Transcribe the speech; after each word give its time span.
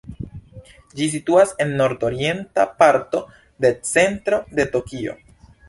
Ĝi 0.99 1.09
situas 1.15 1.51
en 1.65 1.73
nord-orienta 1.83 2.67
parto 2.81 3.23
de 3.67 3.73
centro 3.93 4.43
de 4.61 4.69
Tokio. 4.77 5.19